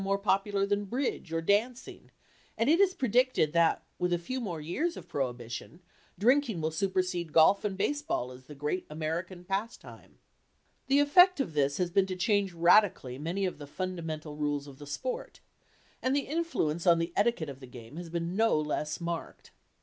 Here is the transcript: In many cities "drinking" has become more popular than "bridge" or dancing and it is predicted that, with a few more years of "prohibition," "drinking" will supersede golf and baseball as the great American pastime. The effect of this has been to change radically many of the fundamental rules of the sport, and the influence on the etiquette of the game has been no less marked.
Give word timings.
In 0.01 0.05
many 0.05 0.15
cities 0.15 0.23
"drinking" 0.23 0.33
has 0.33 0.41
become 0.41 0.55
more 0.55 0.63
popular 0.63 0.65
than 0.67 0.89
"bridge" 0.89 1.33
or 1.33 1.41
dancing 1.41 2.11
and 2.57 2.69
it 2.71 2.79
is 2.79 2.93
predicted 2.95 3.53
that, 3.53 3.85
with 3.99 4.11
a 4.11 4.17
few 4.17 4.41
more 4.41 4.59
years 4.59 4.97
of 4.97 5.07
"prohibition," 5.07 5.79
"drinking" 6.17 6.59
will 6.59 6.71
supersede 6.71 7.31
golf 7.31 7.63
and 7.63 7.77
baseball 7.77 8.31
as 8.31 8.45
the 8.45 8.55
great 8.55 8.87
American 8.89 9.43
pastime. 9.45 10.17
The 10.87 11.01
effect 11.01 11.39
of 11.39 11.53
this 11.53 11.77
has 11.77 11.91
been 11.91 12.07
to 12.07 12.15
change 12.15 12.51
radically 12.53 13.19
many 13.19 13.45
of 13.45 13.59
the 13.59 13.67
fundamental 13.67 14.35
rules 14.35 14.65
of 14.65 14.79
the 14.79 14.87
sport, 14.87 15.39
and 16.01 16.15
the 16.15 16.21
influence 16.21 16.87
on 16.87 16.97
the 16.97 17.13
etiquette 17.15 17.47
of 17.49 17.59
the 17.59 17.67
game 17.67 17.97
has 17.97 18.09
been 18.09 18.35
no 18.35 18.59
less 18.59 18.99
marked. 18.99 19.51